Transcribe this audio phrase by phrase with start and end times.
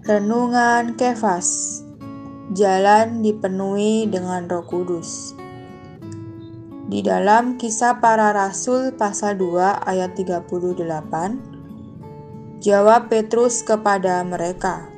[0.00, 1.84] Renungan Kefas.
[2.56, 5.36] Jalan dipenuhi dengan roh kudus.
[6.88, 10.88] Di dalam kisah para rasul pasal 2 ayat 38
[12.64, 14.88] Jawab Petrus kepada mereka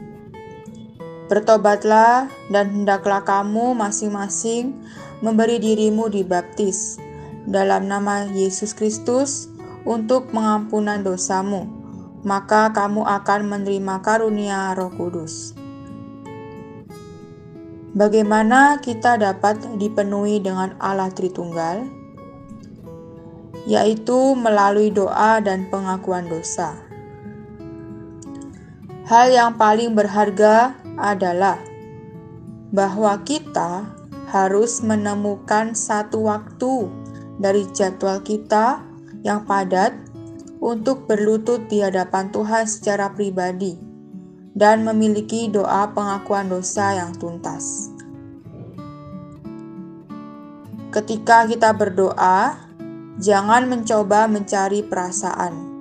[1.27, 4.87] Bertobatlah dan hendaklah kamu masing-masing
[5.19, 7.03] memberi dirimu dibaptis
[7.51, 9.51] dalam nama Yesus Kristus
[9.83, 11.82] untuk pengampunan dosamu,
[12.23, 15.55] maka kamu akan menerima karunia Roh Kudus.
[17.93, 21.85] Bagaimana kita dapat dipenuhi dengan Allah Tritunggal?
[23.69, 26.73] Yaitu melalui doa dan pengakuan dosa.
[29.07, 31.61] Hal yang paling berharga adalah
[32.73, 33.85] bahwa kita
[34.33, 36.89] harus menemukan satu waktu
[37.37, 38.81] dari jadwal kita
[39.21, 39.93] yang padat
[40.63, 43.75] untuk berlutut di hadapan Tuhan secara pribadi
[44.55, 47.91] dan memiliki doa pengakuan dosa yang tuntas.
[50.95, 52.55] Ketika kita berdoa,
[53.19, 55.75] jangan mencoba mencari perasaan.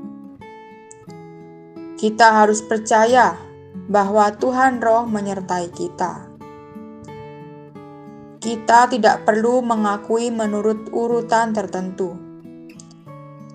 [2.02, 3.38] Kita harus percaya
[3.86, 6.26] bahwa Tuhan Roh menyertai kita.
[8.42, 12.20] Kita tidak perlu mengakui menurut urutan tertentu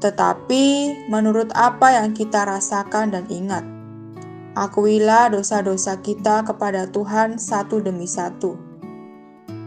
[0.01, 3.65] tetapi menurut apa yang kita rasakan dan ingat.
[4.57, 8.57] Akuilah dosa-dosa kita kepada Tuhan satu demi satu.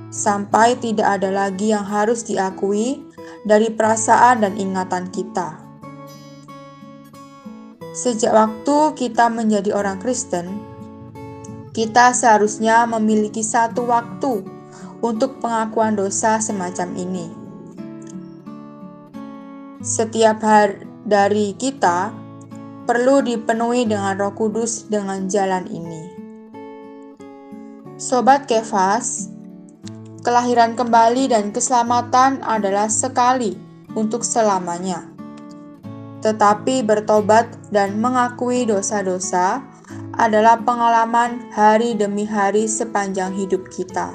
[0.09, 3.05] Sampai tidak ada lagi yang harus diakui
[3.45, 5.61] dari perasaan dan ingatan kita.
[7.93, 10.57] Sejak waktu kita menjadi orang Kristen,
[11.73, 14.41] kita seharusnya memiliki satu waktu
[15.05, 17.38] untuk pengakuan dosa semacam ini
[19.89, 22.13] setiap hari dari kita
[22.85, 26.03] perlu dipenuhi dengan Roh Kudus dengan jalan ini.
[27.97, 29.33] Sobat Kefas,
[30.21, 33.57] kelahiran kembali dan keselamatan adalah sekali
[33.97, 35.09] untuk selamanya.
[36.21, 39.65] Tetapi bertobat dan mengakui dosa-dosa
[40.21, 44.13] adalah pengalaman hari demi hari sepanjang hidup kita.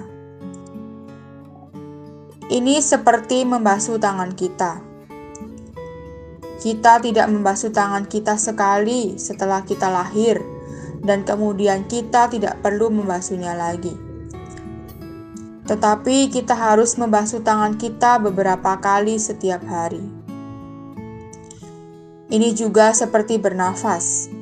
[2.47, 4.94] Ini seperti membasuh tangan kita
[6.65, 10.41] kita tidak membasuh tangan kita sekali setelah kita lahir,
[11.05, 13.93] dan kemudian kita tidak perlu membasuhnya lagi.
[15.69, 20.01] Tetapi kita harus membasuh tangan kita beberapa kali setiap hari.
[22.33, 24.33] Ini juga seperti bernafas.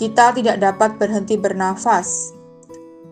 [0.00, 2.32] Kita tidak dapat berhenti bernafas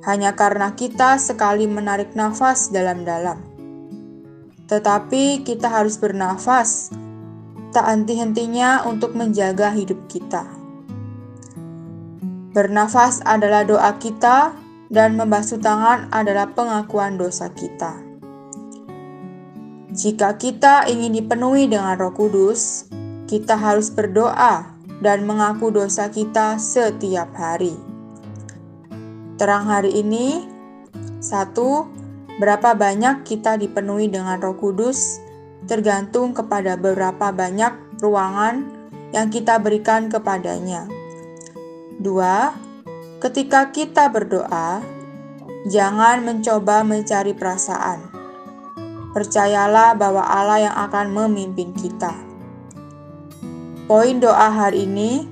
[0.09, 3.37] hanya karena kita sekali menarik nafas dalam-dalam.
[4.65, 6.89] Tetapi kita harus bernafas
[7.73, 10.45] tak henti-hentinya untuk menjaga hidup kita.
[12.53, 14.53] Bernafas adalah doa kita,
[14.93, 17.97] dan membasuh tangan adalah pengakuan dosa kita.
[19.89, 22.93] Jika kita ingin dipenuhi dengan Roh Kudus,
[23.25, 24.69] kita harus berdoa
[25.01, 27.73] dan mengaku dosa kita setiap hari.
[29.41, 30.45] Terang hari ini,
[31.25, 31.89] satu,
[32.37, 35.21] berapa banyak kita dipenuhi dengan Roh Kudus
[35.67, 38.67] tergantung kepada beberapa banyak ruangan
[39.13, 40.89] yang kita berikan kepadanya.
[42.01, 42.57] Dua,
[43.23, 44.83] ketika kita berdoa,
[45.69, 48.11] jangan mencoba mencari perasaan.
[49.13, 52.17] Percayalah bahwa Allah yang akan memimpin kita.
[53.85, 55.29] Poin doa hari ini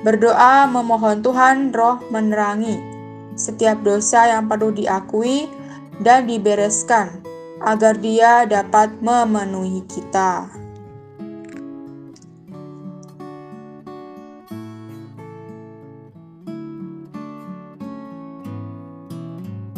[0.00, 2.78] berdoa memohon Tuhan roh menerangi
[3.36, 5.44] setiap dosa yang perlu diakui
[6.00, 7.25] dan dibereskan
[7.60, 10.55] agar Dia dapat memenuhi kita.